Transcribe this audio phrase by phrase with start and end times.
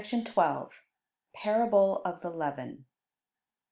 [0.01, 0.69] ]THE
[1.35, 2.87] PARABLE OF THE LEAVEN.